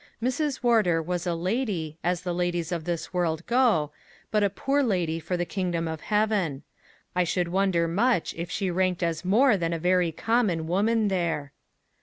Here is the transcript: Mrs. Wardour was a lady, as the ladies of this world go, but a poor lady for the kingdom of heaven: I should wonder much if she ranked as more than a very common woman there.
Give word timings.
Mrs. 0.19 0.63
Wardour 0.63 0.99
was 0.99 1.27
a 1.27 1.35
lady, 1.35 1.99
as 2.03 2.21
the 2.23 2.33
ladies 2.33 2.71
of 2.71 2.85
this 2.85 3.13
world 3.13 3.45
go, 3.45 3.91
but 4.31 4.43
a 4.43 4.49
poor 4.49 4.81
lady 4.81 5.19
for 5.19 5.37
the 5.37 5.45
kingdom 5.45 5.87
of 5.87 6.01
heaven: 6.01 6.63
I 7.15 7.23
should 7.23 7.49
wonder 7.49 7.87
much 7.87 8.33
if 8.33 8.49
she 8.49 8.71
ranked 8.71 9.03
as 9.03 9.23
more 9.23 9.57
than 9.57 9.73
a 9.73 9.77
very 9.77 10.11
common 10.11 10.65
woman 10.65 11.07
there. 11.09 11.51